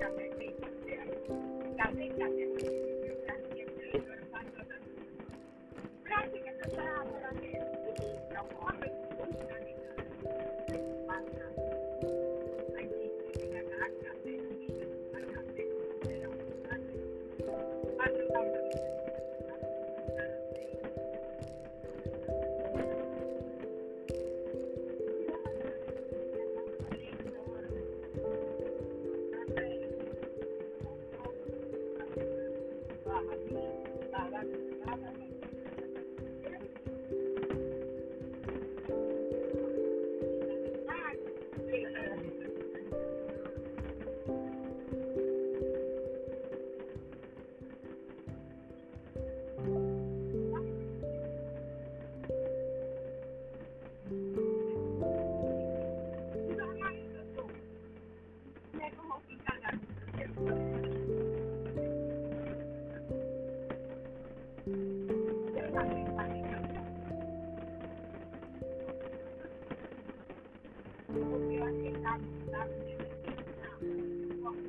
[0.00, 0.27] Nothing.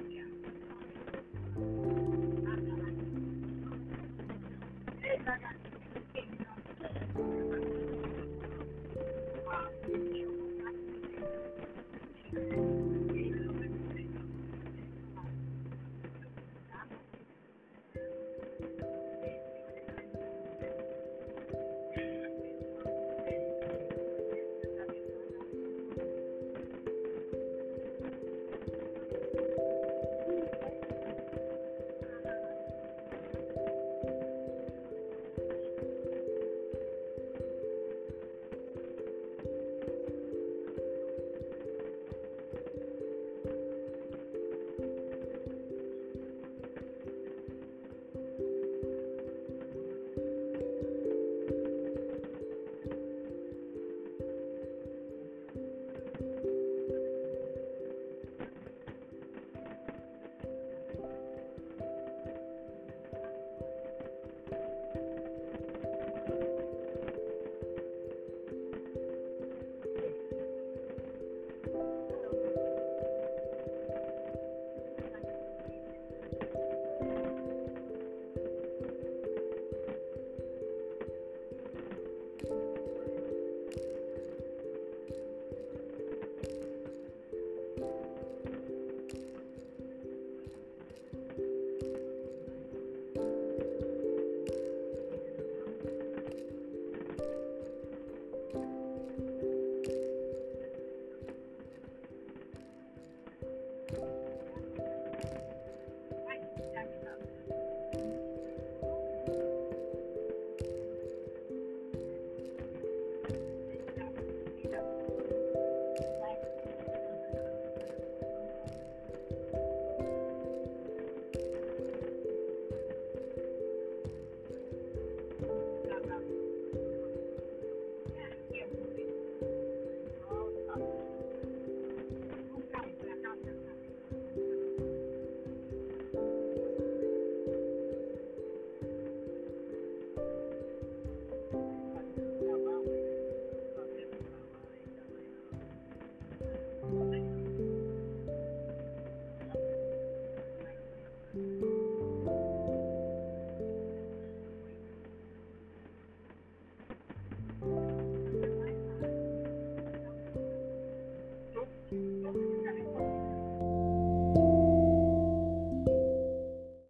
[0.10, 0.29] Yeah.